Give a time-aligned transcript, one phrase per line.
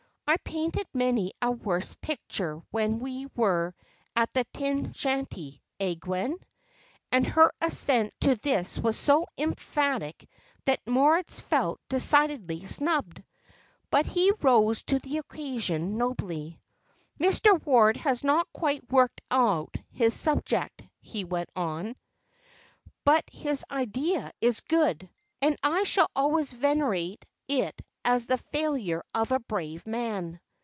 [0.27, 3.75] "I painted many a worse picture when we were
[4.15, 6.37] at the Tin Shanty, eh, Gwen?"
[7.11, 10.29] And her assent to this was so emphatic
[10.63, 13.21] that Moritz felt decidedly snubbed;
[13.89, 16.61] but he rose to the occasion nobly.
[17.19, 17.61] "Mr.
[17.65, 21.97] Ward has not quite worked out his subject," he went on;
[23.03, 25.09] "but his idea is good,
[25.41, 30.39] and I shall always venerate it as the failure of a brave man.